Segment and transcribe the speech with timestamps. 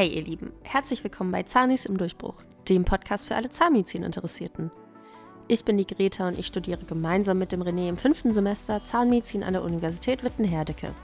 [0.00, 2.36] Hey ihr Lieben, herzlich willkommen bei Zahnis im Durchbruch,
[2.70, 4.70] dem Podcast für alle Zahnmedizin-Interessierten.
[5.46, 9.42] Ich bin die Greta und ich studiere gemeinsam mit dem René im fünften Semester Zahnmedizin
[9.42, 10.94] an der Universität Witten-Herdecke.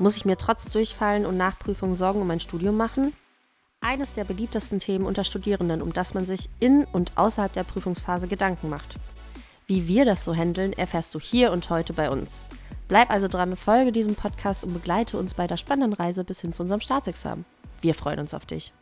[0.00, 3.12] Muss ich mir trotz Durchfallen und Nachprüfungen Sorgen um mein Studium machen?
[3.80, 8.26] Eines der beliebtesten Themen unter Studierenden, um das man sich in und außerhalb der Prüfungsphase
[8.26, 8.96] Gedanken macht.
[9.68, 12.42] Wie wir das so handeln, erfährst du hier und heute bei uns.
[12.88, 16.52] Bleib also dran, folge diesem Podcast und begleite uns bei der spannenden Reise bis hin
[16.52, 17.44] zu unserem Staatsexamen.
[17.82, 18.72] Wir freuen uns auf dich.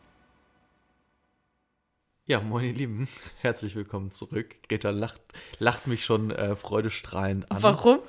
[2.27, 3.09] Ja, moin ihr Lieben,
[3.41, 4.57] herzlich willkommen zurück.
[4.69, 5.23] Greta lacht,
[5.59, 7.63] lacht mich schon äh, freudestrahlend an.
[7.63, 8.01] Warum?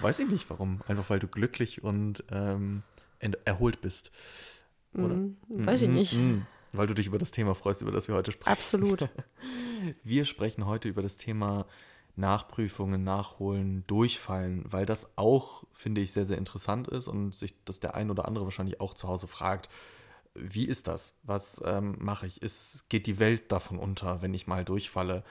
[0.00, 0.80] Weiß ich nicht warum.
[0.88, 2.82] Einfach weil du glücklich und ähm,
[3.44, 4.10] erholt bist.
[4.92, 5.14] Oder?
[5.14, 6.16] Mm, weiß ich mm, nicht.
[6.16, 6.38] Mm,
[6.72, 8.52] weil du dich über das Thema freust, über das wir heute sprechen.
[8.52, 9.08] Absolut.
[10.02, 11.64] Wir sprechen heute über das Thema
[12.16, 17.78] Nachprüfungen, Nachholen, Durchfallen, weil das auch, finde ich, sehr, sehr interessant ist und sich das
[17.78, 19.68] der ein oder andere wahrscheinlich auch zu Hause fragt
[20.34, 21.14] wie ist das?
[21.22, 22.42] Was ähm, mache ich?
[22.42, 25.24] Ist, geht die Welt davon unter, wenn ich mal durchfalle?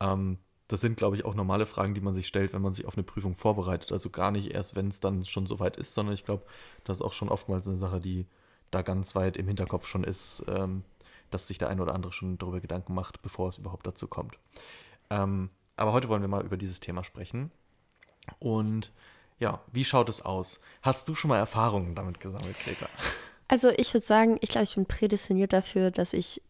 [0.00, 2.86] Ähm, das sind, glaube ich, auch normale Fragen, die man sich stellt, wenn man sich
[2.86, 3.92] auf eine Prüfung vorbereitet.
[3.92, 6.44] Also gar nicht erst, wenn es dann schon soweit ist, sondern ich glaube,
[6.84, 8.26] das ist auch schon oftmals eine Sache, die
[8.70, 10.82] da ganz weit im Hinterkopf schon ist, ähm,
[11.30, 14.38] dass sich der eine oder andere schon darüber Gedanken macht, bevor es überhaupt dazu kommt.
[15.10, 17.50] Ähm, aber heute wollen wir mal über dieses Thema sprechen.
[18.38, 18.92] Und
[19.38, 20.60] ja, wie schaut es aus?
[20.82, 22.88] Hast du schon mal Erfahrungen damit gesammelt, Greta?
[23.52, 26.40] Also ich würde sagen, ich glaube, ich bin prädestiniert dafür, dass ich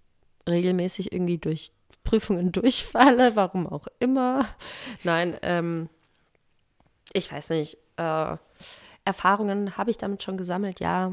[0.49, 1.73] regelmäßig irgendwie durch
[2.05, 4.47] Prüfungen durchfalle, warum auch immer.
[5.03, 5.89] Nein, ähm,
[7.13, 7.79] ich weiß nicht.
[7.97, 8.37] Äh,
[9.05, 11.13] Erfahrungen habe ich damit schon gesammelt, ja.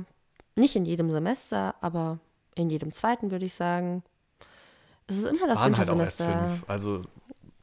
[0.56, 2.20] Nicht in jedem Semester, aber
[2.54, 4.04] in jedem zweiten würde ich sagen.
[5.08, 6.50] Es ist immer das Waren Wintersemester.
[6.52, 6.62] Halt.
[6.68, 7.02] Also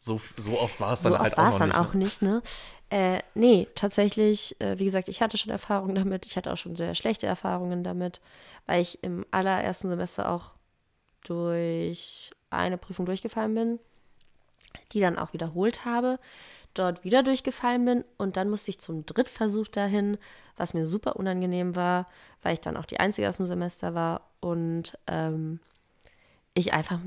[0.01, 1.79] so, so oft war es dann so halt oft auch noch dann nicht.
[1.79, 2.43] auch nicht, ne?
[2.89, 6.25] Äh, nee, tatsächlich, äh, wie gesagt, ich hatte schon Erfahrungen damit.
[6.27, 8.21] Ich hatte auch schon sehr schlechte Erfahrungen damit,
[8.67, 10.53] weil ich im allerersten Semester auch
[11.25, 13.79] durch eine Prüfung durchgefallen bin,
[14.93, 16.21] die dann auch wiederholt habe,
[16.75, 20.19] dort wieder durchgefallen bin und dann musste ich zum Drittversuch dahin,
[20.57, 22.07] was mir super unangenehm war,
[22.43, 25.59] weil ich dann auch die Einzige aus dem Semester war und ähm,
[26.55, 27.01] ich einfach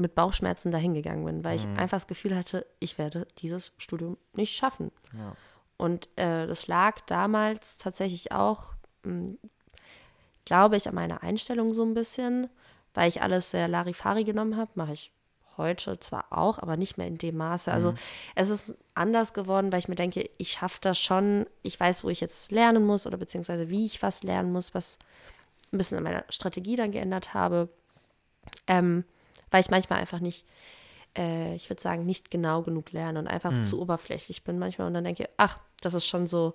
[0.00, 1.78] mit Bauchschmerzen dahingegangen bin, weil ich Mhm.
[1.78, 4.90] einfach das Gefühl hatte, ich werde dieses Studium nicht schaffen.
[5.16, 5.34] Ja.
[5.76, 8.74] Und äh, das lag damals tatsächlich auch,
[9.04, 9.34] mh,
[10.44, 12.48] glaube ich, an meiner Einstellung so ein bisschen,
[12.94, 14.70] weil ich alles sehr Larifari genommen habe.
[14.74, 15.12] Mache ich
[15.56, 17.70] heute zwar auch, aber nicht mehr in dem Maße.
[17.70, 17.96] Also Mhm.
[18.34, 21.46] es ist anders geworden, weil ich mir denke, ich schaffe das schon.
[21.62, 24.98] Ich weiß, wo ich jetzt lernen muss oder beziehungsweise wie ich was lernen muss, was
[25.72, 27.68] ein bisschen an meiner Strategie dann geändert habe.
[28.66, 29.04] Ähm,
[29.50, 30.46] weil ich manchmal einfach nicht,
[31.16, 33.64] äh, ich würde sagen, nicht genau genug lerne und einfach Mhm.
[33.64, 36.54] zu oberflächlich bin manchmal und dann denke, ach, das ist schon so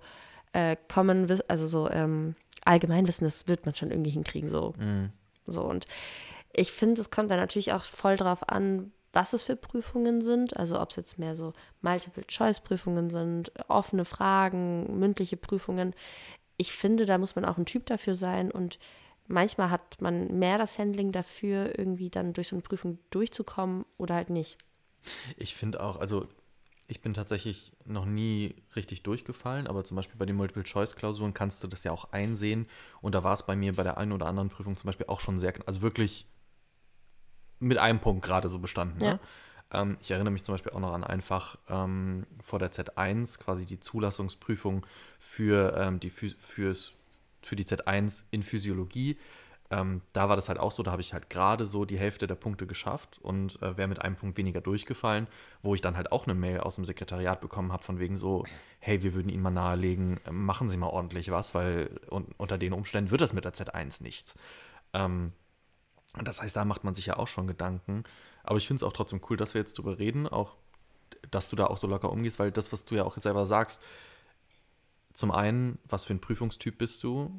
[0.53, 4.73] äh, Common, also so ähm, Allgemeinwissen, das wird man schon irgendwie hinkriegen, so.
[4.77, 5.11] Mhm.
[5.45, 5.61] so.
[5.63, 5.85] Und
[6.53, 10.57] ich finde, es kommt dann natürlich auch voll drauf an, was es für Prüfungen sind,
[10.57, 15.93] also ob es jetzt mehr so Multiple-Choice-Prüfungen sind, offene Fragen, mündliche Prüfungen.
[16.57, 18.77] Ich finde, da muss man auch ein Typ dafür sein und
[19.27, 24.15] manchmal hat man mehr das Handling dafür, irgendwie dann durch so eine Prüfung durchzukommen oder
[24.15, 24.57] halt nicht.
[25.37, 26.27] Ich finde auch, also
[26.87, 31.67] ich bin tatsächlich noch nie richtig durchgefallen, aber zum Beispiel bei den Multiple-Choice-Klausuren kannst du
[31.67, 32.67] das ja auch einsehen.
[33.01, 35.19] Und da war es bei mir bei der einen oder anderen Prüfung zum Beispiel auch
[35.19, 36.27] schon sehr, also wirklich
[37.59, 38.99] mit einem Punkt gerade so bestanden.
[38.99, 39.19] Ne?
[39.71, 43.65] Ähm, ich erinnere mich zum Beispiel auch noch an einfach ähm, vor der Z1 quasi
[43.65, 44.85] die Zulassungsprüfung
[45.17, 46.93] für, ähm, die, fürs,
[47.45, 49.17] für die Z1 in Physiologie.
[49.71, 52.27] Ähm, da war das halt auch so, da habe ich halt gerade so die Hälfte
[52.27, 55.27] der Punkte geschafft und äh, wäre mit einem Punkt weniger durchgefallen,
[55.63, 58.45] wo ich dann halt auch eine Mail aus dem Sekretariat bekommen habe, von wegen so,
[58.79, 62.59] hey, wir würden Ihnen mal nahelegen, äh, machen Sie mal ordentlich was, weil un unter
[62.59, 64.37] den Umständen wird das mit der Z1 nichts.
[64.93, 65.31] Ähm,
[66.13, 68.03] und das heißt, da macht man sich ja auch schon Gedanken.
[68.43, 70.55] Aber ich finde es auch trotzdem cool, dass wir jetzt drüber reden, auch,
[71.31, 73.81] dass du da auch so locker umgehst, weil das, was du ja auch selber sagst,
[75.15, 77.31] zum einen, was für ein Prüfungstyp bist du?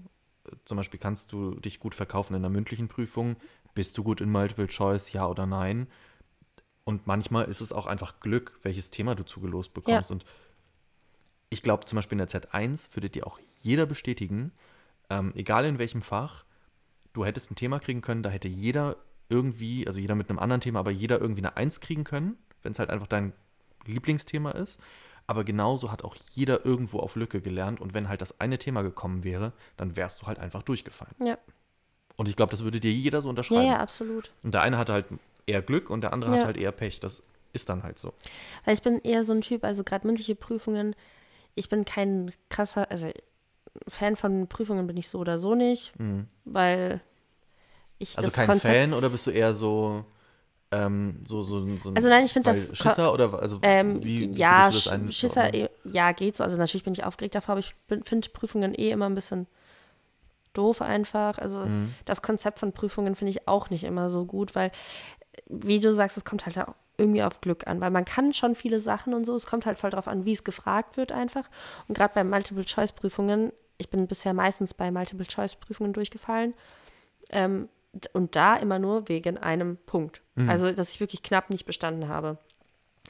[0.65, 3.37] Zum Beispiel kannst du dich gut verkaufen in einer mündlichen Prüfung.
[3.75, 5.87] Bist du gut in Multiple Choice, ja oder nein?
[6.85, 10.09] Und manchmal ist es auch einfach Glück, welches Thema du zugelost bekommst.
[10.09, 10.15] Ja.
[10.15, 10.25] Und
[11.51, 14.53] ich glaube, zum Beispiel in der Z1 würde dir auch jeder bestätigen,
[15.11, 16.45] ähm, egal in welchem Fach,
[17.13, 18.97] du hättest ein Thema kriegen können, da hätte jeder
[19.29, 22.73] irgendwie, also jeder mit einem anderen Thema, aber jeder irgendwie eine Eins kriegen können, wenn
[22.73, 23.35] es halt einfach dein
[23.85, 24.81] Lieblingsthema ist.
[25.27, 28.83] Aber genauso hat auch jeder irgendwo auf Lücke gelernt und wenn halt das eine Thema
[28.83, 31.15] gekommen wäre, dann wärst du halt einfach durchgefallen.
[31.25, 31.37] Ja,
[32.17, 33.67] Und ich glaube, das würde dir jeder so ja, unterschreiben.
[33.67, 34.31] ja, absolut.
[34.43, 35.07] Und der eine hatte halt
[35.47, 36.39] eher Glück und der andere Ja.
[36.39, 37.01] hat halt eher Pech.
[37.01, 38.13] Das ist dann halt so.
[38.65, 40.95] Weil ich bin eher so ein Typ, also gerade mündliche Prüfungen,
[41.55, 43.11] ich bin kein krasser, also
[43.89, 46.29] Fan von Prüfungen bin ich so oder so nicht, Mhm.
[46.45, 47.01] weil
[47.99, 48.75] ich Also das kein Konzept.
[48.75, 50.05] Fan oder bist du eher so,
[50.73, 54.39] ähm, so, so, so Also nein, ich finde das- Schisser oder also Ähm, wie, wie
[54.39, 54.91] ja, das?
[55.15, 56.45] Schisser, eh- ja, geht so.
[56.45, 57.75] Also natürlich bin ich aufgeregt davor, aber ich
[58.05, 59.47] finde Prüfungen eh immer ein bisschen
[60.55, 61.39] doof einfach.
[61.39, 61.95] Also Mhm.
[62.05, 64.73] das Konzept von Prüfungen finde ich auch nicht immer so gut, weil,
[65.47, 68.55] wie du sagst, es kommt halt auch irgendwie auf Glück an, weil man kann schon
[68.55, 71.49] viele Sachen und so, es kommt halt voll drauf an, wie es gefragt wird einfach.
[71.89, 76.55] Und gerade bei Multiple-Choice-Prüfungen, ich bin bisher meistens bei Multiple-Choice-Prüfungen durchgefallen,
[77.31, 77.69] ähm,
[78.13, 80.23] und da immer nur wegen einem Punkt.
[80.49, 82.37] Also, dass ich wirklich knapp nicht bestanden habe.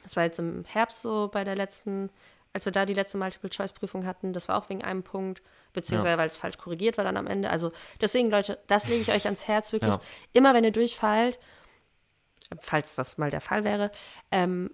[0.03, 2.09] Das war jetzt im Herbst so bei der letzten,
[2.53, 5.41] als wir da die letzte Multiple-Choice-Prüfung hatten, das war auch wegen einem Punkt,
[5.73, 7.49] beziehungsweise weil es falsch korrigiert war dann am Ende.
[7.49, 9.91] Also deswegen, Leute, das lege ich euch ans Herz, wirklich.
[9.91, 10.01] Ja.
[10.31, 11.37] Immer wenn ihr durchfallt,
[12.61, 13.91] falls das mal der Fall wäre,
[14.31, 14.71] ähm,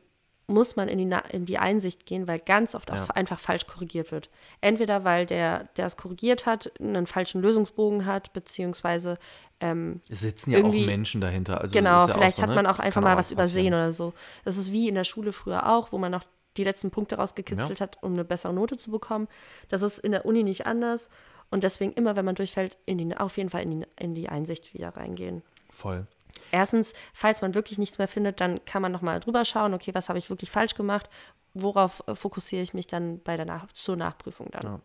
[0.47, 3.09] muss man in die, Na- in die Einsicht gehen, weil ganz oft auch Ja.
[3.15, 4.29] einfach falsch korrigiert wird.
[4.61, 9.17] Entweder weil der, der es korrigiert hat, einen falschen Lösungsbogen hat, beziehungsweise
[9.61, 11.61] ähm, Es sitzen ja auch Menschen dahinter.
[11.61, 12.55] Also Genau, ja vielleicht so, hat ne?
[12.55, 13.73] man auch einfach mal was übersehen passieren.
[13.73, 14.13] oder so.
[14.43, 16.23] Das ist wie in der Schule früher auch, wo man noch
[16.57, 19.27] die letzten Punkte rausgekitzelt hat, um eine bessere Note zu bekommen.
[19.69, 21.09] Das ist in der Uni nicht anders.
[21.49, 24.27] Und deswegen immer, wenn man durchfällt, in die, auf jeden Fall in die, in die
[24.29, 25.41] Einsicht wieder reingehen.
[25.69, 26.05] Voll.
[26.51, 30.09] Erstens, falls man wirklich nichts mehr findet, dann kann man nochmal drüber schauen, okay, was
[30.09, 31.09] habe ich wirklich falsch gemacht?
[31.53, 34.63] Worauf äh, fokussiere ich mich dann bei der Nach zur Nachprüfung dann?
[34.63, 34.79] Ja.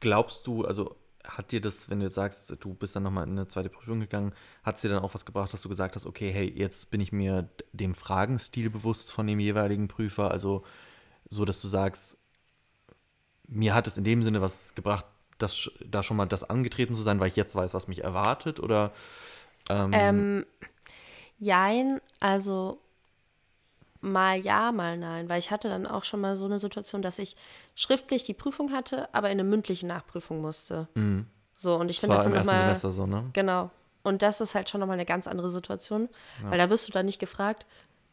[0.00, 3.32] Glaubst du, also hat dir das, wenn du jetzt sagst, du bist dann nochmal in
[3.32, 4.32] eine zweite Prüfung gegangen,
[4.62, 7.00] hat es dir dann auch was gebracht, dass du gesagt hast, okay, hey, jetzt bin
[7.00, 10.64] ich mir dem Fragenstil bewusst von dem jeweiligen Prüfer, also
[11.28, 12.16] so, dass du sagst,
[13.46, 15.04] mir hat es in dem Sinne was gebracht,
[15.36, 18.58] das, da schon mal das angetreten zu sein, weil ich jetzt weiß, was mich erwartet,
[18.58, 18.92] oder
[19.68, 20.46] ähm, Ähm,
[21.38, 22.80] jein, also
[24.00, 27.18] mal ja, mal nein, weil ich hatte dann auch schon mal so eine Situation, dass
[27.18, 27.36] ich
[27.74, 30.88] schriftlich die Prüfung hatte, aber in eine mündliche Nachprüfung musste.
[31.56, 33.24] So, und ich das finde das im dann ersten nochmal, Semester so, ne?
[33.32, 33.70] genau.
[34.04, 36.08] Und das ist halt schon nochmal eine ganz andere Situation,
[36.42, 37.66] weil da wirst du dann nicht gefragt,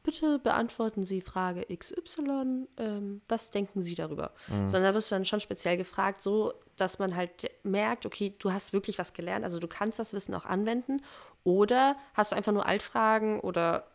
[0.03, 4.31] bitte beantworten Sie Frage XY, ähm, was denken Sie darüber?
[4.47, 8.51] Sondern da wirst du dann schon speziell gefragt, so dass man halt merkt, okay, du
[8.51, 11.01] hast wirklich was gelernt, also du kannst das Wissen auch anwenden
[11.45, 13.87] oder hast du einfach nur Altfragen oder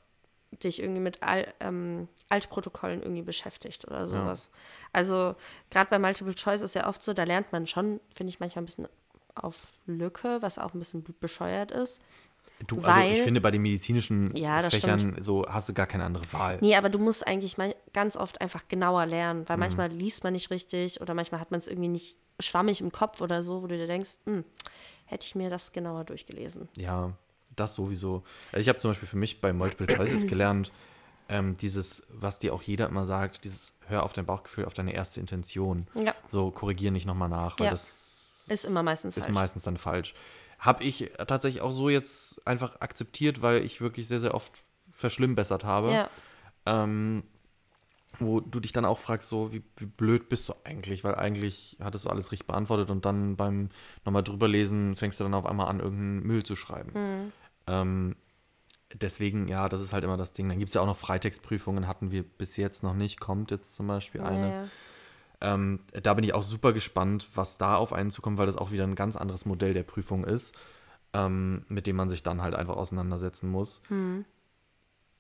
[0.63, 4.51] dich irgendwie mit Al ähm, Altprotokollen irgendwie beschäftigt oder sowas.
[4.93, 5.35] Also
[5.71, 8.63] gerade bei Multiple Choice ist ja oft so, da lernt man schon, finde ich manchmal
[8.63, 8.89] ein bisschen
[9.35, 9.57] auf
[9.87, 12.01] Lücke, was auch ein bisschen bescheuert ist.
[12.67, 16.05] Du, also Weil- ich finde, bei den medizinischen Ja, Fächern so hast du gar keine
[16.05, 16.59] andere Wahl.
[16.61, 20.35] Nee, aber du musst eigentlich mal ganz oft einfach genauer lernen, weil manchmal liest man
[20.35, 23.67] nicht richtig oder manchmal hat man es irgendwie nicht schwammig im Kopf oder so, wo
[23.67, 24.45] du dir denkst, hm,
[25.07, 26.69] hätte ich mir das genauer durchgelesen.
[26.77, 27.13] Ja,
[27.61, 28.25] das sowieso.
[28.53, 30.73] Also Ich habe zum Beispiel für mich bei Multiple Choice jetzt gelernt,
[31.29, 34.93] ähm, dieses, was dir auch jeder immer sagt, dieses Hör auf dein Bauchgefühl, auf deine
[34.95, 35.87] erste Intention.
[35.95, 36.15] Ja.
[36.29, 37.71] So, korrigier nicht nochmal nach, weil Ja.
[37.73, 39.35] das Ist immer meistens ist falsch.
[39.35, 40.15] meistens dann falsch.
[40.59, 44.53] Habe ich tatsächlich auch so jetzt einfach akzeptiert, weil ich wirklich sehr, sehr oft
[44.93, 45.93] verschlimmbessert habe.
[45.93, 46.11] ja,
[46.67, 47.23] Ähm,
[48.19, 51.05] wo du dich dann auch fragst, so, wie, wie blöd bist du eigentlich?
[51.05, 53.71] Weil eigentlich hattest du alles richtig beantwortet und dann beim
[54.05, 56.93] nochmal drüberlesen fängst du dann auf einmal an, irgendeinen Müll zu schreiben.
[56.95, 57.33] Mhm.
[57.67, 58.17] Ähm,
[58.93, 60.49] deswegen, ja, das ist halt immer das Ding.
[60.49, 63.75] Dann gibt es ja auch noch Freitextprüfungen, hatten wir bis jetzt noch nicht, kommt jetzt
[63.75, 64.49] zum Beispiel eine.
[64.49, 64.69] ja, ja.
[65.43, 68.73] Ähm, da bin ich auch super gespannt, was da auf einen zukommt, weil das auch
[68.73, 70.55] wieder ein ganz anderes Modell der Prüfung ist,
[71.15, 73.81] ähm, mit dem man sich dann halt einfach auseinandersetzen muss.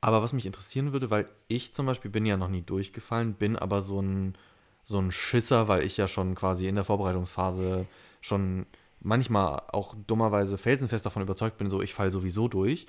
[0.02, 3.56] Aber was mich interessieren würde, weil ich zum Beispiel bin ja noch nie durchgefallen, bin
[3.56, 4.34] aber so ein,
[4.82, 7.86] so ein Schisser, weil ich ja schon quasi in der Vorbereitungsphase
[8.20, 8.66] schon
[9.00, 12.86] manchmal auch dummerweise felsenfest davon überzeugt bin, so ich falle sowieso durch.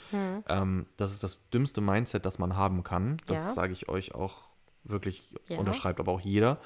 [0.48, 3.18] Ähm, das ist das dümmste Mindset, das man haben kann.
[3.28, 3.54] Das Ja.
[3.54, 4.50] sage ich euch auch
[4.84, 5.58] wirklich, Ja.
[5.58, 6.60] unterschreibt aber auch jeder.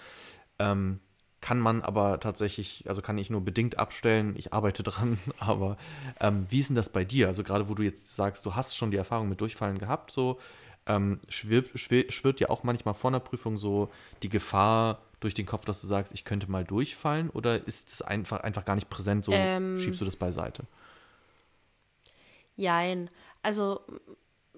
[0.60, 1.00] Ähm,
[1.42, 5.78] kann man aber tatsächlich, also kann ich nur bedingt abstellen, ich arbeite dran, aber
[6.20, 7.28] ähm, wie ist denn das bei dir?
[7.28, 10.40] Also gerade wo du jetzt sagst, du hast schon die Erfahrung mit Durchfallen gehabt, so
[10.88, 13.90] ähm, schwirrt, schwirrt, dir auch manchmal vor einer Prüfung so
[14.24, 18.04] die Gefahr durch den Kopf, dass du sagst, ich könnte mal durchfallen oder ist es
[18.04, 20.66] einfach, einfach gar nicht präsent, so Ähm, schiebst du das beiseite?
[22.56, 23.10] Jein.
[23.42, 23.82] Also,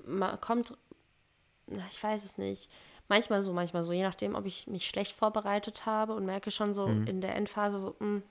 [0.05, 0.77] man kommt,
[1.67, 2.69] na, ich weiß es nicht.
[3.07, 6.73] Manchmal so, manchmal so, je nachdem, ob ich mich schlecht vorbereitet habe und merke schon
[6.73, 7.07] so Mhm.
[7.07, 8.23] in der Endphase so, hm,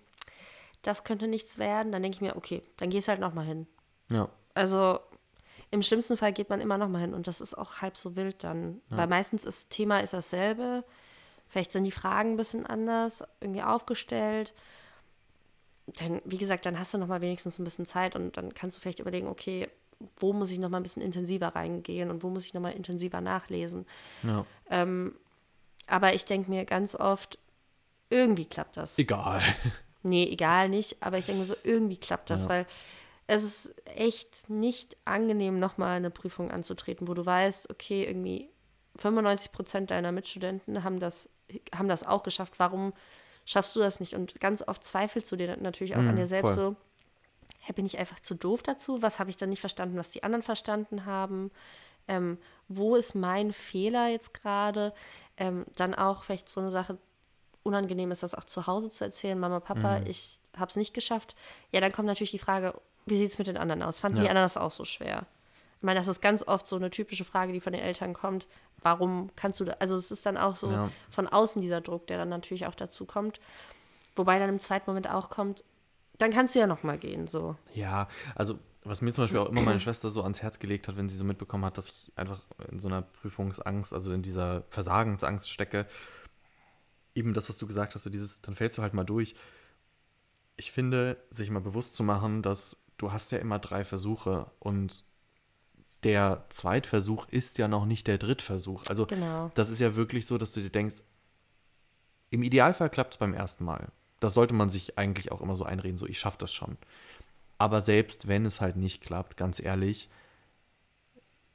[0.83, 3.67] das könnte nichts werden, dann denke ich mir, okay, dann gehst halt nochmal hin.
[4.11, 5.01] Ja, Also
[5.71, 8.15] im schlimmsten Fall geht man immer noch mal hin und das ist auch halb so
[8.15, 8.83] wild dann.
[8.91, 10.85] Weil meistens ist Thema ist dasselbe.
[11.57, 14.53] Vielleicht sind die Fragen ein bisschen anders irgendwie aufgestellt.
[15.87, 18.77] Dann, wie gesagt, dann hast du noch mal wenigstens ein bisschen Zeit und dann kannst
[18.77, 19.71] du vielleicht überlegen, okay,
[20.19, 22.75] wo muss ich noch mal ein bisschen intensiver reingehen und wo muss ich noch mal
[22.75, 23.87] intensiver nachlesen.
[24.23, 24.45] ja.
[25.89, 27.39] Aber ich denke mir ganz oft,
[28.11, 28.99] irgendwie klappt das.
[28.99, 29.41] Egal.
[30.03, 32.49] Nee, egal nicht, aber ich denke mir so, irgendwie klappt das, Ja.
[32.51, 32.67] weil
[33.27, 38.51] es ist echt nicht angenehm, nochmal eine Prüfung anzutreten, wo du weißt, okay, irgendwie
[38.99, 41.29] 95 Prozent deiner Mitstudenten haben das,
[41.75, 42.55] haben das auch geschafft.
[42.59, 42.93] Warum
[43.45, 44.15] schaffst du das nicht?
[44.15, 46.55] Und ganz oft zweifelst du dir natürlich auch mm, an dir selbst voll.
[46.55, 46.77] so,
[47.61, 49.03] hey, bin ich einfach zu doof dazu?
[49.03, 51.51] Was habe ich dann nicht verstanden, was die anderen verstanden haben?
[52.09, 52.39] Ähm,
[52.69, 54.93] wo ist mein Fehler jetzt gerade?
[55.37, 56.99] Ähm, dann auch vielleicht so eine Sache,
[57.63, 60.07] unangenehm ist das auch zu Hause zu erzählen, Mama, Papa, mm.
[60.07, 61.35] ich habe es nicht geschafft.
[61.73, 62.75] Ja, dann kommt natürlich die Frage,
[63.07, 64.01] wie sieht es mit den anderen aus?
[64.01, 64.25] Fanden ja.
[64.25, 65.27] die anderen das auch so schwer?
[65.87, 68.49] Ich meine, das ist ganz oft so eine typische Frage, die von den Eltern kommt.
[68.83, 69.77] Warum kannst du da?
[69.79, 70.91] Also es ist dann auch so ja.
[71.11, 73.39] von außen dieser Druck, der dann natürlich auch dazu kommt.
[74.17, 75.63] Wobei dann im zweiten Moment auch kommt,
[76.19, 77.29] dann kannst du ja noch mal gehen.
[77.29, 77.55] So.
[77.73, 80.97] Ja, also was mir zum Beispiel auch immer meine Schwester so ans Herz gelegt hat,
[80.97, 84.65] wenn sie so mitbekommen hat, dass ich einfach in so einer Prüfungsangst, also in dieser
[84.71, 85.87] Versagensangst stecke,
[87.15, 89.37] eben das, was du gesagt hast, so dieses, dann fällst du halt mal durch.
[90.57, 95.05] Ich finde, sich mal bewusst zu machen, dass du hast ja immer drei Versuche und
[96.07, 98.87] der Zweitversuch ist ja noch nicht der Drittversuch.
[98.87, 99.51] Also genau.
[99.57, 100.95] das ist ja wirklich so, dass du dir denkst,
[102.31, 103.89] im Idealfall klappt es beim ersten Mal.
[104.21, 106.79] Das sollte man sich eigentlich auch immer so einreden, so ich schaffe das schon.
[107.59, 110.09] Aber selbst wenn es halt nicht klappt, ganz ehrlich,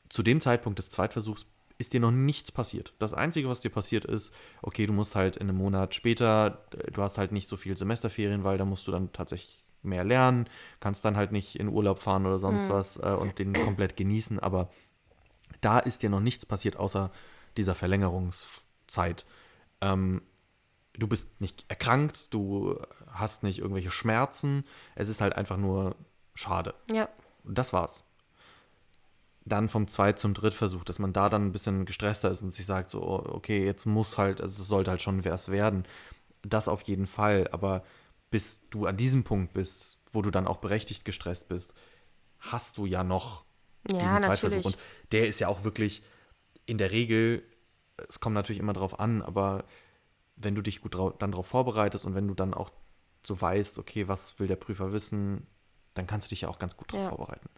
[0.09, 1.45] zu dem Zeitpunkt des Zweitversuchs
[1.77, 2.93] ist dir noch nichts passiert.
[2.99, 7.01] Das Einzige, was dir passiert ist, okay, du musst halt in einem Monat später, du
[7.01, 10.47] hast halt nicht so viel Semesterferien, weil da musst du dann tatsächlich mehr lernen,
[10.79, 12.69] kannst dann halt nicht in Urlaub fahren oder sonst mhm.
[12.69, 14.69] was äh, und den komplett genießen, aber
[15.61, 17.11] da ist dir noch nichts passiert, außer
[17.57, 19.25] dieser Verlängerungszeit.
[19.81, 20.21] Ähm,
[20.93, 22.79] du bist nicht erkrankt, du
[23.11, 24.63] hast nicht irgendwelche Schmerzen,
[24.95, 25.95] es ist halt einfach nur
[26.33, 26.73] schade.
[26.91, 27.09] Ja.
[27.43, 28.03] Und das war's.
[29.43, 32.65] Dann vom Zweit- zum Drittversuch, dass man da dann ein bisschen gestresster ist und sich
[32.65, 35.83] sagt, so, oh, okay, jetzt muss halt, also es sollte halt schon was werden.
[36.43, 37.83] Das auf jeden Fall, aber
[38.31, 41.75] bis du an diesem Punkt bist, wo du dann auch berechtigt gestresst bist,
[42.39, 43.45] hast du ja noch
[43.91, 44.65] ja, diesen Zweitversuch.
[44.65, 44.77] Und
[45.11, 46.01] der ist ja auch wirklich
[46.65, 47.43] in der Regel,
[48.09, 49.65] es kommt natürlich immer drauf an, aber
[50.35, 52.71] wenn du dich gut drau dann darauf vorbereitest und wenn du dann auch
[53.23, 55.45] so weißt, okay, was will der Prüfer wissen,
[55.93, 57.09] dann kannst du dich ja auch ganz gut darauf ja.
[57.09, 57.49] vorbereiten.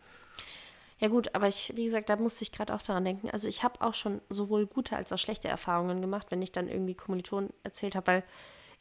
[1.00, 3.30] Ja gut, aber ich, wie gesagt, da musste ich gerade auch daran denken.
[3.30, 6.68] Also ich habe auch schon sowohl gute als auch schlechte Erfahrungen gemacht, wenn ich dann
[6.68, 8.24] irgendwie Kommilitonen erzählt habe, weil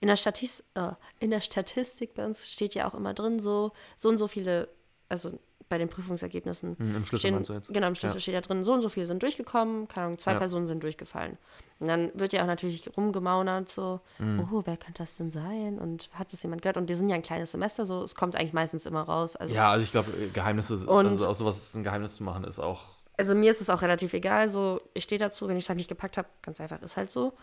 [0.03, 0.91] in der, Statis äh,
[1.21, 4.69] in der Statistik bei uns steht ja auch immer drin, so, so und so viele,
[5.09, 6.77] also bei den Prüfungsergebnissen.
[6.77, 7.73] Hm, Im Schlüssel stehen, jetzt.
[7.73, 8.21] Genau, im Schlüssel ja.
[8.21, 10.39] steht ja drin, so und so viele sind durchgekommen, keine Ahnung, zwei ja.
[10.39, 11.39] Personen sind durchgefallen.
[11.79, 14.49] Und dann wird ja auch natürlich rumgemaunert, so, mhm.
[14.53, 15.79] oh, wer könnte das denn sein?
[15.79, 16.79] Und hat das jemand gehört?
[16.79, 19.37] Und wir sind ja ein kleines Semester, so, es kommt eigentlich meistens immer raus.
[19.37, 22.59] Also, ja, also ich glaube, Geheimnisse, und, also aus sowas ein Geheimnis zu machen, ist
[22.59, 22.83] auch.
[23.17, 25.77] Also mir ist es auch relativ egal, so, ich stehe dazu, wenn ich es halt
[25.77, 27.35] nicht gepackt habe, ganz einfach, ist halt so.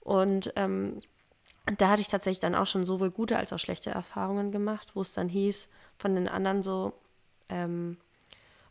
[0.00, 1.00] Und ähm,
[1.78, 5.00] da hatte ich tatsächlich dann auch schon sowohl gute als auch schlechte Erfahrungen gemacht, wo
[5.00, 6.92] es dann hieß von den anderen so,
[7.48, 7.98] ähm,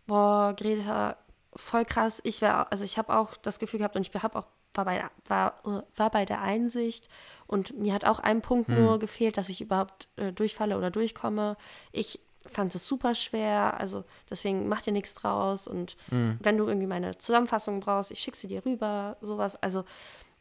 [0.07, 1.17] boah, Greta,
[1.55, 2.21] voll krass.
[2.23, 5.03] Ich wäre, also ich habe auch das Gefühl gehabt und ich habe auch war bei,
[5.27, 7.09] war, war bei der Einsicht
[7.45, 8.81] und mir hat auch ein Punkt hm.
[8.81, 11.57] nur gefehlt, dass ich überhaupt äh, durchfalle oder durchkomme.
[11.91, 16.39] Ich fand es super schwer, also deswegen mach dir nichts draus und hm.
[16.41, 19.61] wenn du irgendwie meine Zusammenfassung brauchst, ich schicke sie dir rüber, sowas.
[19.61, 19.83] Also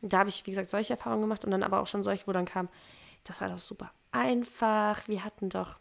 [0.02, 2.32] da habe ich, wie gesagt, solche Erfahrungen gemacht und dann aber auch schon solche, wo
[2.32, 2.68] dann kam,
[3.24, 5.06] das war doch super einfach.
[5.08, 5.78] Wir hatten doch,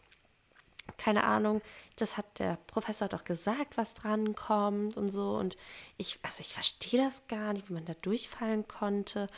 [0.98, 1.62] keine Ahnung,
[1.96, 5.36] das hat der Professor doch gesagt, was dran kommt und so.
[5.36, 5.56] Und
[5.96, 9.28] ich, also ich verstehe das gar nicht, wie man da durchfallen konnte.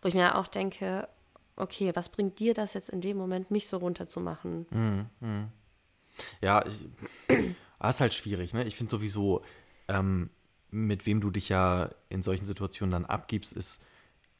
[0.00, 1.08] Wo ich mir auch denke,
[1.56, 4.66] okay, was bringt dir das jetzt in dem Moment, mich so runterzumachen?
[4.70, 5.48] Mm, mm.
[6.40, 6.86] Ja, ich,
[7.78, 8.64] das ist halt schwierig, ne?
[8.64, 9.42] Ich finde sowieso,
[9.88, 10.30] ähm,
[10.70, 13.82] mit wem du dich ja in solchen Situationen dann abgibst, ist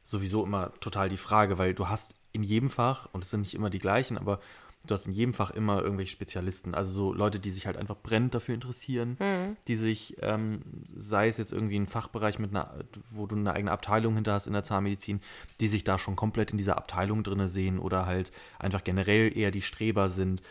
[0.03, 3.55] sowieso immer total die Frage, weil du hast in jedem Fach, und es sind nicht
[3.55, 4.41] immer die gleichen, aber
[4.87, 7.97] du hast in jedem Fach immer irgendwelche Spezialisten, also so Leute, die sich halt einfach
[8.03, 9.57] brennend dafür interessieren, mhm.
[9.69, 10.63] die sich, ähm,
[10.95, 12.75] sei es jetzt irgendwie ein Fachbereich mit einer,
[13.11, 15.21] wo du eine eigene Abteilung hinter hast in der Zahnmedizin,
[15.61, 19.51] die sich da schon komplett in dieser Abteilung drin sehen oder halt einfach generell eher
[19.51, 20.43] die Streber sind.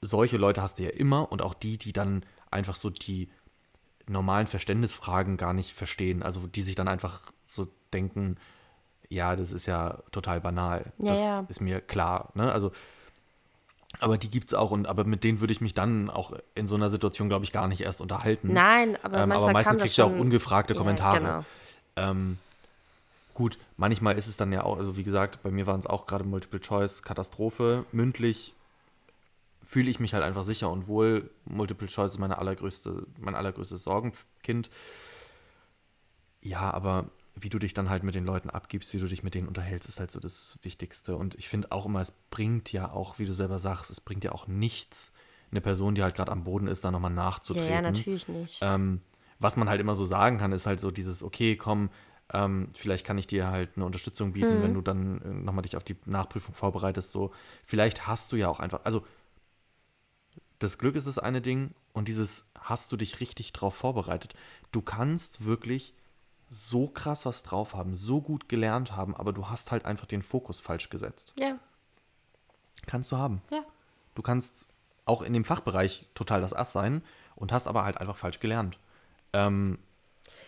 [0.00, 3.28] Solche Leute hast du ja immer und auch die, die dann einfach so die
[4.06, 8.36] normalen Verständnisfragen gar nicht verstehen, also die sich dann einfach so denken,
[9.08, 10.92] ja, das ist ja total banal.
[10.98, 11.46] Ja, das ja.
[11.48, 12.30] ist mir klar.
[12.34, 12.52] Ne?
[12.52, 12.72] Also,
[14.00, 16.66] aber die gibt es auch und aber mit denen würde ich mich dann auch in
[16.66, 18.52] so einer Situation, glaube ich, gar nicht erst unterhalten.
[18.52, 21.18] Nein, aber ähm, manchmal aber meistens kriegst du auch ungefragte ja, Kommentare.
[21.18, 21.44] Genau.
[21.96, 22.38] Ähm,
[23.32, 26.06] gut, manchmal ist es dann ja auch, also wie gesagt, bei mir waren es auch
[26.06, 27.86] gerade Multiple Choice Katastrophe.
[27.92, 28.52] Mündlich
[29.64, 31.30] fühle ich mich halt einfach sicher und wohl.
[31.46, 34.70] Multiple Choice ist meine allergrößte, mein allergrößtes Sorgenkind.
[36.40, 37.06] Ja, aber
[37.42, 39.88] wie du dich dann halt mit den Leuten abgibst, wie du dich mit denen unterhältst,
[39.88, 41.16] ist halt so das Wichtigste.
[41.16, 44.24] Und ich finde auch immer, es bringt ja auch, wie du selber sagst, es bringt
[44.24, 45.12] ja auch nichts,
[45.50, 47.72] eine Person, die halt gerade am Boden ist, da nochmal Ja, nachzutreten.
[47.72, 48.58] ja, natürlich nicht.
[48.62, 49.00] Ähm,
[49.38, 51.90] was man halt immer so sagen kann, ist halt so dieses, okay, komm,
[52.32, 54.62] ähm, vielleicht kann ich dir halt eine Unterstützung bieten, Mhm.
[54.62, 57.10] wenn du dann äh, nochmal dich auf die Nachprüfung vorbereitest.
[57.12, 57.32] So,
[57.64, 59.04] vielleicht hast du ja auch einfach, also
[60.58, 64.34] das Glück ist das eine Ding und dieses hast du dich richtig drauf vorbereitet.
[64.72, 65.94] Du kannst wirklich
[66.50, 70.22] so krass was drauf haben, so gut gelernt haben, aber du hast halt einfach den
[70.22, 71.34] Fokus falsch gesetzt.
[71.38, 71.58] Ja,
[72.86, 73.42] Kannst du haben.
[73.50, 73.62] ja.
[74.14, 74.68] Du kannst
[75.04, 77.02] auch in dem Fachbereich total das Ass sein
[77.36, 78.78] und hast aber halt einfach falsch gelernt.
[79.32, 79.78] Ähm,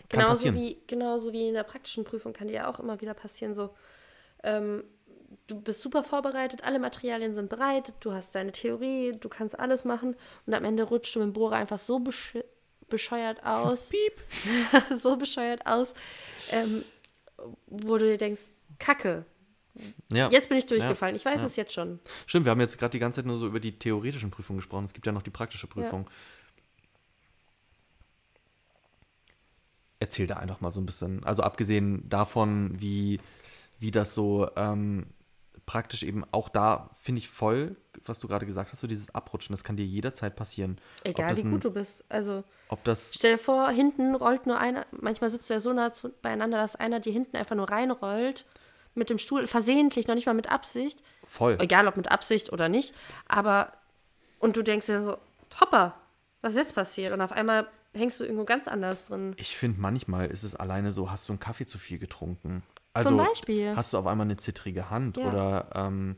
[0.09, 0.55] kann Genauso passieren.
[0.57, 3.75] wie, genauso wie in der praktischen Prüfung kann dir ja auch immer wieder passieren, so,
[4.43, 4.83] ähm,
[5.47, 9.85] du bist super vorbereitet, alle Materialien sind bereit, du hast deine Theorie, du kannst alles
[9.85, 10.17] machen
[10.47, 12.37] und am Ende rutscht du mit dem Bohrer einfach so besch
[12.91, 13.91] bescheuert aus,
[14.99, 15.95] so bescheuert aus,
[16.51, 16.85] ähm,
[17.67, 18.43] wo du dir denkst,
[18.79, 19.25] Kacke,
[20.13, 20.29] ja.
[20.31, 21.47] jetzt bin ich durchgefallen, ich weiß ja.
[21.47, 22.01] es jetzt schon.
[22.27, 24.85] Stimmt, wir haben jetzt gerade die ganze Zeit nur so über die theoretischen Prüfungen gesprochen.
[24.85, 26.09] Es gibt ja noch die praktische Prüfung.
[29.99, 31.25] Erzähl da einfach mal so ein bisschen.
[31.25, 33.21] Also abgesehen davon, wie,
[33.79, 35.07] wie das so ähm,
[35.67, 39.53] praktisch eben auch da, finde ich voll, was du gerade gesagt hast, so dieses Abrutschen,
[39.53, 40.79] das kann dir jederzeit passieren.
[41.05, 44.59] Egal wie ein, gut du bist, also Ob das, Stell dir vor, hinten rollt nur
[44.59, 47.71] einer, manchmal sitzt du ja so nah zu, beieinander, dass einer dir hinten einfach nur
[47.71, 48.47] reinrollt
[48.95, 51.57] mit dem Stuhl, versehentlich, noch nicht mal mit Absicht, voll.
[51.61, 52.95] egal ob mit Absicht oder nicht,
[53.29, 53.73] aber
[54.41, 55.19] und du denkst dir so,
[55.61, 55.95] hoppa,
[56.41, 57.13] was ist jetzt passiert?
[57.13, 59.35] Und auf einmal hängst du irgendwo ganz anders drin.
[59.37, 62.63] Ich finde, manchmal ist es alleine so, hast du einen Kaffee zu viel getrunken.
[62.93, 63.75] Also Zum Beispiel.
[63.77, 65.29] hast du auf einmal eine zittrige Hand Ja.
[65.29, 66.17] oder ähm,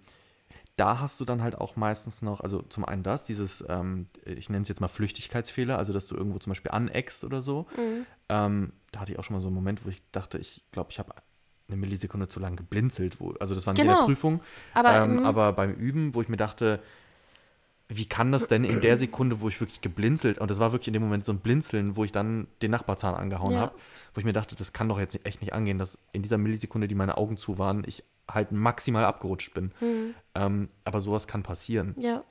[0.76, 4.48] da hast du dann halt auch meistens noch, also zum einen das, dieses, ähm, ich
[4.48, 7.66] nenne es jetzt mal Flüchtigkeitsfehler, also dass du irgendwo zum Beispiel aneckst oder so.
[7.76, 8.06] Mhm.
[8.30, 10.90] Ähm, da hatte ich auch schon mal so einen Moment, wo ich dachte, ich glaube,
[10.90, 11.12] ich habe
[11.68, 13.20] eine Millisekunde zu lang geblinzelt.
[13.20, 13.92] Wo, also das war in Genau.
[13.92, 14.40] jeder Prüfung.
[14.72, 15.26] Aber, ähm, mhm.
[15.26, 16.82] aber beim Üben, wo ich mir dachte,
[17.96, 20.88] wie kann das denn in der Sekunde, wo ich wirklich geblinzelt, und das war wirklich
[20.88, 23.60] in dem Moment so ein Blinzeln, wo ich dann den Nachbarzahn angehauen Ja.
[23.60, 23.74] habe,
[24.14, 26.88] wo ich mir dachte, das kann doch jetzt echt nicht angehen, dass in dieser Millisekunde,
[26.88, 29.72] die meine Augen zu waren, ich halt maximal abgerutscht bin.
[29.80, 30.14] Mhm.
[30.34, 31.94] Ähm, aber sowas kann passieren.
[31.98, 32.22] Ja,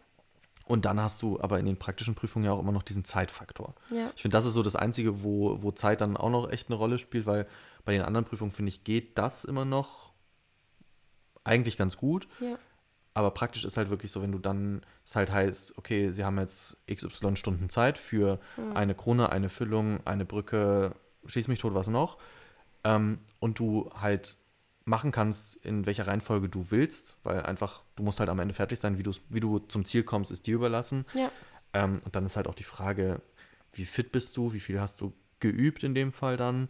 [0.65, 3.75] Und dann hast du aber in den praktischen Prüfungen ja auch immer noch diesen Zeitfaktor.
[3.89, 4.09] ja.
[4.15, 6.75] Ich finde, das ist so das Einzige, wo, wo Zeit dann auch noch echt eine
[6.77, 7.45] Rolle spielt, weil
[7.83, 10.13] bei den anderen Prüfungen, finde ich, geht das immer noch
[11.43, 12.27] eigentlich ganz gut.
[12.39, 12.57] Ja.
[13.13, 16.37] Aber praktisch ist halt wirklich so, wenn du dann es halt heißt, okay, sie haben
[16.39, 18.39] jetzt XY Stunden Zeit für
[18.73, 20.95] eine Krone, eine Füllung, eine Brücke,
[21.25, 22.17] schieß mich tot, was noch.
[22.83, 24.37] Ähm, und du halt
[24.85, 28.79] machen kannst, in welcher Reihenfolge du willst, weil einfach, du musst halt am Ende fertig
[28.79, 31.05] sein, wie, wie du zum Ziel kommst, ist dir überlassen.
[31.13, 31.31] Ja.
[31.73, 33.21] Ähm, und dann ist halt auch die Frage,
[33.73, 36.69] wie fit bist du, wie viel hast du geübt in dem Fall dann.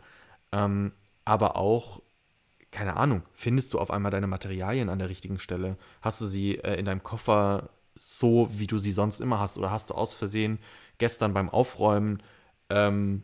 [0.51, 0.91] Ähm,
[1.25, 2.01] aber auch,
[2.71, 5.77] keine Ahnung, findest du auf einmal deine Materialien an der richtigen Stelle?
[6.01, 9.57] Hast du sie äh, in deinem Koffer so, wie du sie sonst immer hast?
[9.57, 10.59] Oder hast du aus Versehen
[10.97, 12.23] gestern beim Aufräumen
[12.69, 13.23] ähm,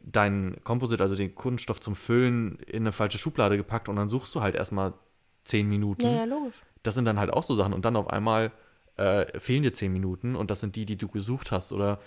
[0.00, 4.34] deinen Komposit, also den Kunststoff zum Füllen, in eine falsche Schublade gepackt und dann suchst
[4.34, 4.92] du halt erstmal
[5.44, 6.06] zehn Minuten?
[6.06, 6.56] Ja, ja, logisch.
[6.82, 8.52] das sind dann halt auch so Sachen und dann auf einmal
[8.96, 11.98] äh, fehlen dir zehn Minuten und das sind die, die du gesucht hast oder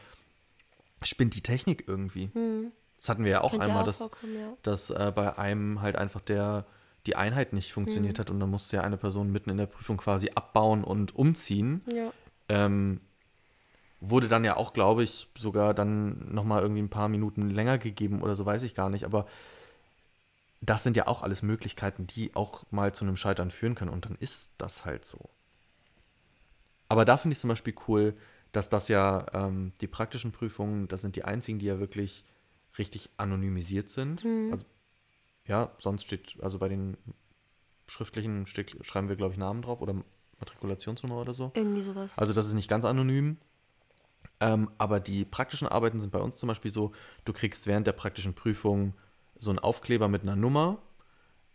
[1.02, 2.30] spinnt die Technik irgendwie.
[2.98, 4.54] Das hatten wir ja auch Könnte einmal, auch dass, ja.
[4.64, 6.66] dass äh, bei einem halt einfach der
[7.06, 9.98] die Einheit nicht funktioniert hat und dann musste ja eine Person mitten in der Prüfung
[9.98, 11.84] quasi abbauen und umziehen.
[11.94, 12.12] Ja.
[12.50, 13.00] Ähm,
[14.02, 18.22] wurde dann ja auch, glaube ich, sogar dann nochmal irgendwie ein paar Minuten länger gegeben
[18.22, 19.06] oder so, weiß ich gar nicht.
[19.06, 19.28] Aber
[20.62, 23.92] das sind ja auch alles Möglichkeiten, die auch mal zu einem Scheitern führen können.
[23.92, 25.30] Und dann ist das halt so.
[26.88, 28.16] Aber da finde ich zum Beispiel cool,
[28.52, 32.24] dass das ja ähm, die praktischen Prüfungen, das sind die einzigen, die ja wirklich
[32.78, 34.26] richtig anonymisiert sind.
[34.52, 34.66] Also,
[35.46, 36.98] ja, sonst steht, also bei den
[37.88, 39.96] schriftlichen steht, schreiben wir, glaube ich, Namen drauf oder
[40.40, 41.52] Matrikulationsnummer oder so.
[41.56, 42.18] Irgendwie sowas.
[42.18, 43.38] Also das ist nicht ganz anonym.
[44.40, 46.92] Ähm, aber die praktischen Arbeiten sind bei uns zum Beispiel so,
[47.24, 48.94] du kriegst während der praktischen Prüfung
[49.38, 50.80] so einen Aufkleber mit einer Nummer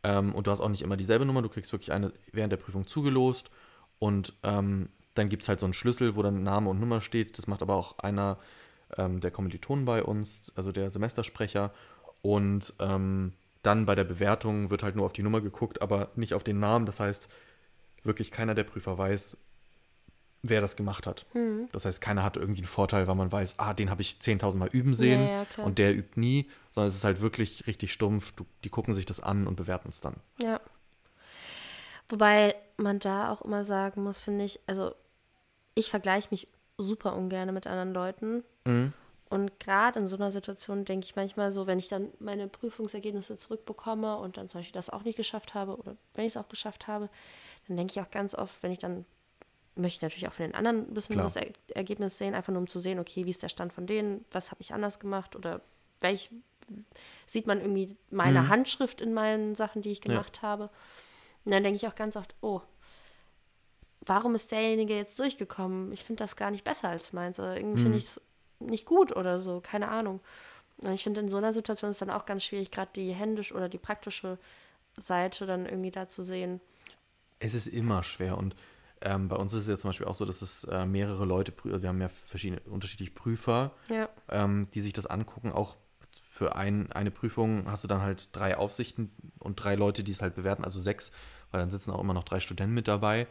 [0.02, 2.59] ähm, und du hast auch nicht immer dieselbe Nummer, du kriegst wirklich eine während der
[2.59, 3.50] Prüfung zugelost
[3.98, 7.37] und ähm, dann gibt es halt so einen Schlüssel, wo dann Name und Nummer steht.
[7.37, 8.38] Das macht aber auch einer
[8.96, 11.72] ähm, der Kommilitonen bei uns, also der Semestersprecher.
[12.22, 16.35] Und ähm, dann bei der Bewertung wird halt nur auf die Nummer geguckt, aber nicht
[16.35, 16.87] auf den Namen.
[16.87, 17.29] Das heißt,
[18.03, 19.37] wirklich keiner der Prüfer weiß,
[20.42, 21.26] wer das gemacht hat.
[21.33, 21.68] Hm.
[21.72, 24.59] Das heißt, keiner hat irgendwie einen Vorteil, weil man weiß, ah, den habe ich 10.000
[24.59, 27.92] Mal üben sehen Ja, ja, und der übt nie, sondern es ist halt wirklich richtig
[27.92, 28.33] stumpf.
[28.33, 30.16] Du, die gucken sich das an und bewerten es dann.
[30.42, 30.61] Ja.
[32.09, 34.94] Wobei man da auch immer sagen muss, finde ich, also
[35.74, 36.48] ich vergleiche mich
[36.79, 38.42] super ungern mit anderen Leuten.
[38.64, 38.92] Mhm.
[39.29, 43.37] Und gerade in so einer Situation denke ich manchmal so, wenn ich dann meine Prüfungsergebnisse
[43.37, 46.49] zurückbekomme und dann zum Beispiel das auch nicht geschafft habe oder wenn ich es auch
[46.49, 47.09] geschafft habe,
[47.68, 49.05] dann denke ich auch ganz oft, wenn ich dann
[49.77, 51.27] möchte ich natürlich auch von den anderen ein bisschen Klar.
[51.27, 53.87] das er Ergebnis sehen, einfach nur um zu sehen, okay, wie ist der Stand von
[53.87, 55.61] denen, was habe ich anders gemacht oder
[56.01, 56.31] welch
[57.27, 58.49] sieht man irgendwie meine Mhm.
[58.49, 60.09] Handschrift in meinen Sachen, die ich Ja.
[60.09, 60.70] gemacht habe.
[61.44, 62.62] Und dann denke ich auch ganz oft, oh,
[64.01, 65.92] warum ist derjenige jetzt durchgekommen?
[65.92, 67.38] Ich finde das gar nicht besser als meins.
[67.38, 67.83] Oder irgendwie Mhm.
[67.83, 68.20] finde ich es
[68.61, 70.20] nicht gut oder so, keine Ahnung.
[70.79, 73.53] Und ich finde, in so einer Situation ist dann auch ganz schwierig, gerade die händisch
[73.53, 74.38] oder die praktische
[74.96, 76.61] Seite dann irgendwie da zu sehen.
[77.38, 78.55] Es ist immer schwer und
[79.03, 81.53] ähm, bei uns ist es ja zum Beispiel auch so, dass es äh, mehrere Leute,
[81.64, 84.09] wir haben ja verschiedene unterschiedliche Prüfer, Ja.
[84.29, 85.53] ähm, die sich das angucken.
[85.53, 85.77] Auch
[86.31, 90.20] für ein, eine Prüfung hast du dann halt drei Aufsichten und drei Leute, die es
[90.20, 91.12] halt bewerten, also sechs,
[91.51, 93.27] weil dann sitzen auch immer noch drei Studenten mit dabei.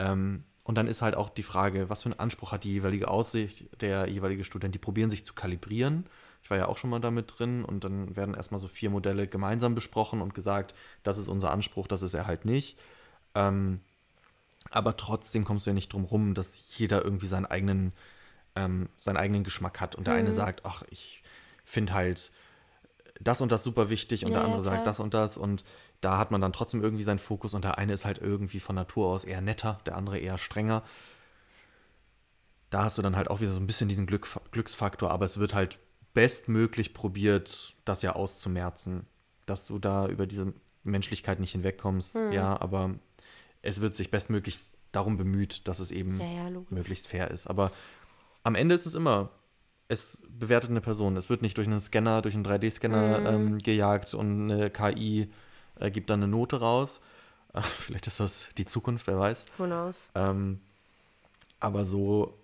[0.00, 3.08] Ähm, und dann ist halt auch die Frage, was für einen Anspruch hat die jeweilige
[3.08, 4.74] Aussicht, der jeweilige Student.
[4.74, 6.06] Die probieren sich zu kalibrieren.
[6.42, 9.26] Ich war ja auch schon mal damit drin und dann werden erstmal so vier Modelle
[9.28, 12.78] gemeinsam besprochen und gesagt, das ist unser Anspruch, das ist er halt nicht.
[13.34, 13.80] Ähm,
[14.70, 17.92] aber trotzdem kommst du ja nicht drum rum, dass jeder irgendwie seinen eigenen,
[18.56, 19.94] ähm, seinen eigenen Geschmack hat.
[19.96, 21.22] Und der eine sagt, ach, ich
[21.64, 22.30] finde halt
[23.20, 24.84] das und das super wichtig und Ja, der ja, andere sagt klar.
[24.84, 25.36] das und das.
[25.36, 25.64] Und
[26.04, 28.76] da hat man dann trotzdem irgendwie seinen Fokus und der eine ist halt irgendwie von
[28.76, 30.82] Natur aus eher netter, der andere eher strenger.
[32.70, 35.38] Da hast du dann halt auch wieder so ein bisschen diesen Glück, Glücksfaktor, aber es
[35.38, 35.78] wird halt
[36.12, 39.06] bestmöglich probiert, das ja auszumerzen,
[39.46, 42.18] dass du da über diese Menschlichkeit nicht hinwegkommst.
[42.18, 42.32] Hm.
[42.32, 42.94] Ja, aber
[43.62, 44.58] es wird sich bestmöglich
[44.92, 47.46] darum bemüht, dass es eben Ja, ja, möglichst fair ist.
[47.46, 47.72] Aber
[48.42, 49.30] am Ende ist es immer,
[49.88, 51.16] es bewertet eine Person.
[51.16, 53.26] Es wird nicht durch einen Scanner, durch einen 3D-Scanner Mhm.
[53.26, 55.30] ähm, gejagt und eine KI
[55.80, 57.00] äh, gibt dann eine Note raus.
[57.52, 59.44] Äh, vielleicht ist das die Zukunft, wer weiß.
[59.58, 60.08] Who knows?
[60.14, 60.60] Ähm,
[61.60, 62.34] aber so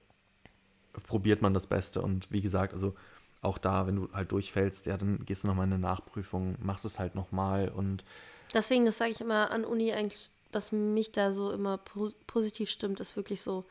[1.07, 2.03] probiert man das Beste.
[2.03, 2.95] Und wie gesagt, also
[3.43, 6.85] auch da, wenn du halt durchfällst, ja, dann gehst du nochmal in eine Nachprüfung, machst
[6.85, 8.05] es halt nochmal und
[8.53, 12.69] Deswegen, das sage ich immer an Uni eigentlich, was mich da so immer po positiv
[12.69, 13.64] stimmt, ist wirklich so,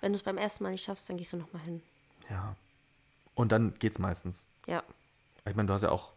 [0.00, 1.82] wenn du es beim ersten Mal nicht schaffst, dann gehst du nochmal hin.
[2.28, 2.54] ja.
[3.34, 4.44] Und dann geht's meistens.
[4.66, 4.82] Ja.
[5.46, 6.12] Ich meine, du hast ja auch,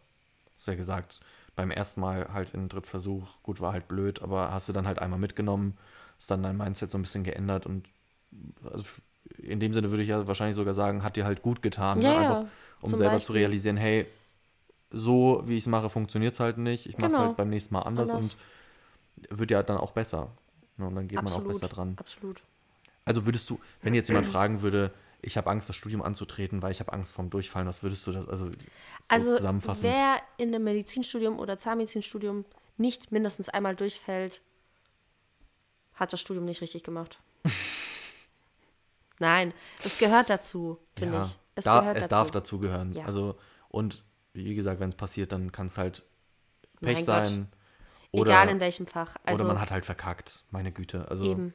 [0.56, 1.20] hast ja gesagt,
[1.56, 4.98] beim ersten Mal halt in Drittversuch, gut, war halt blöd, aber hast du dann halt
[4.98, 5.76] einmal mitgenommen,
[6.18, 7.88] ist dann dein Mindset so ein bisschen geändert und
[8.64, 8.84] also
[9.38, 12.08] in dem Sinne würde ich ja wahrscheinlich sogar sagen, hat dir halt gut getan, Ja,
[12.08, 12.14] ne?
[12.14, 12.46] ja, einfach
[12.80, 13.36] um selber zu Beispiel.
[13.36, 14.06] realisieren, hey,
[14.90, 16.86] so wie ich es mache, funktioniert es halt nicht.
[16.86, 17.26] Ich mache es Genau.
[17.28, 18.36] halt beim nächsten Mal anders, Anders.
[19.30, 20.32] und wird ja dann auch besser.
[20.76, 20.86] Ne?
[20.86, 21.48] Und dann geht man auch Absolut.
[21.60, 21.96] besser dran.
[21.98, 22.42] Absolut.
[23.04, 26.72] Also würdest du, wenn jetzt jemand fragen würde, ich habe Angst, das Studium anzutreten, weil
[26.72, 28.52] ich habe Angst vorm Durchfallen, was würdest du das also, so
[29.08, 29.84] Also, zusammenfassend?
[29.84, 32.44] wer in einem Medizinstudium oder Zahnmedizinstudium
[32.76, 34.42] nicht mindestens einmal durchfällt,
[35.94, 37.20] hat das Studium nicht richtig gemacht.
[39.18, 39.52] Nein,
[39.84, 41.38] es gehört dazu, finde Ja, ich.
[41.54, 42.10] Es da, gehört es dazu.
[42.10, 42.92] darf dazugehören.
[42.94, 43.04] Ja.
[43.04, 46.02] Also, und wie gesagt, wenn es passiert, dann kann es halt
[46.80, 47.26] Mein Pech Gott.
[47.28, 47.48] sein.
[48.10, 49.16] Oder, Egal in welchem Fach.
[49.24, 51.08] Also oder man hat halt verkackt, meine Güte.
[51.08, 51.54] Also, eben.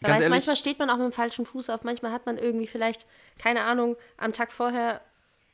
[0.00, 2.66] Weiß, ehrlich, manchmal steht man auch mit dem falschen Fuß auf, manchmal hat man irgendwie
[2.66, 3.06] vielleicht,
[3.38, 5.00] keine Ahnung, am Tag vorher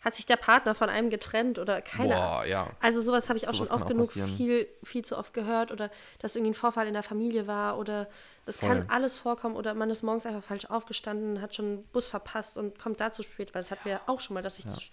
[0.03, 2.49] hat sich der Partner von einem getrennt oder keine Ahnung.
[2.51, 2.71] ja.
[2.81, 4.37] Also sowas habe ich auch Sowas schon oft auch genug passieren.
[4.37, 8.09] viel, viel zu oft gehört oder dass irgendwie ein Vorfall in der Familie war oder
[8.45, 12.07] es kann alles vorkommen oder man ist morgens einfach falsch aufgestanden, hat schon einen Bus
[12.07, 14.69] verpasst und kommt da zu spät, weil das hatten wir auch schon mal, dass ich
[14.69, 14.85] zu, zu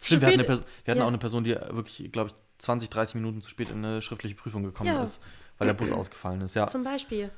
[0.00, 0.46] Stimmt, wir hatten, spät...
[0.46, 1.04] Person, wir hatten Ja.
[1.04, 4.34] auch eine Person, die wirklich, glaube ich, 20, 30 Minuten zu spät in eine schriftliche
[4.36, 5.02] Prüfung gekommen Ja.
[5.02, 5.20] ist,
[5.58, 6.54] weil der Bus ausgefallen ist.
[6.54, 7.30] Ja, Zum Beispiel.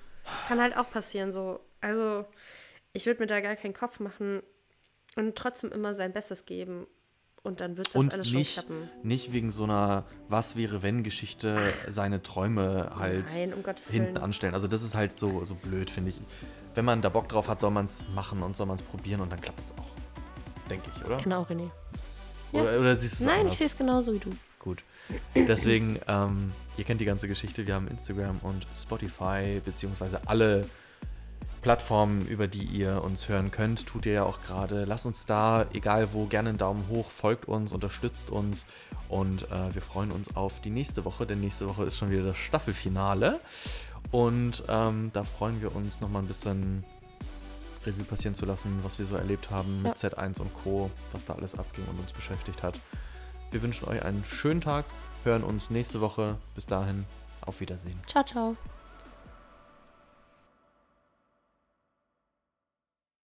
[0.49, 1.61] Kann halt auch passieren so.
[1.81, 2.25] Also
[2.93, 4.43] ich würde mir da gar keinen Kopf machen
[5.17, 6.87] und trotzdem immer sein Bestes geben
[7.43, 8.91] und dann wird das und alles nicht, schon klappen.
[9.03, 11.59] nicht wegen so einer Was wäre wenn Geschichte
[11.89, 14.25] seine Träume halt Nein, um Gottes hinten Willen.
[14.25, 14.55] anstellen.
[14.55, 16.21] Also das ist halt so, so blöd, finde ich.
[16.75, 19.21] Wenn man da Bock drauf hat, soll man es machen und soll man es probieren
[19.21, 20.69] und dann klappt es auch.
[20.69, 21.19] Denke ich, oder?
[21.19, 21.71] Genau, René.
[22.53, 22.63] Ja.
[22.63, 23.53] Oder, oder siehst du es Nein, anders?
[23.53, 24.31] ich sehe es genauso wie du.
[24.67, 24.83] Gut.
[25.37, 27.69] Deswegen, ähm, ihr kennt die ganze Geschichte.
[27.69, 30.67] Wir haben Instagram und Spotify, beziehungsweise alle
[31.63, 34.85] Plattformen, über die ihr uns hören könnt, tut ihr ja auch gerade.
[34.85, 38.67] Lasst uns da, egal wo, gerne einen Daumen hoch, folgt uns, unterstützt uns
[39.09, 42.25] und äh, wir freuen uns auf die nächste Woche, denn nächste Woche ist schon wieder
[42.25, 43.39] das Staffelfinale
[44.11, 46.83] und ähm, da freuen wir uns nochmal ein bisschen
[47.87, 51.35] Revue passieren zu lassen, was wir so erlebt haben mit Z1 und Co., was da
[51.35, 52.75] alles abging und uns beschäftigt hat.
[53.57, 54.85] Wir wünschen euch einen schönen Tag,
[55.25, 56.37] hören uns nächste Woche.
[56.55, 57.07] Bis dahin,
[57.41, 57.99] auf Wiedersehen.
[58.07, 58.55] Ciao, ciao.